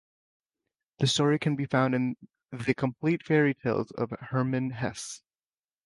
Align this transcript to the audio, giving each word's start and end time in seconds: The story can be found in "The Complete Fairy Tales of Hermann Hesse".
The 0.97 1.05
story 1.05 1.37
can 1.37 1.55
be 1.55 1.67
found 1.67 1.93
in 1.93 2.15
"The 2.51 2.73
Complete 2.73 3.21
Fairy 3.23 3.53
Tales 3.53 3.91
of 3.91 4.09
Hermann 4.31 4.71
Hesse". 4.71 5.21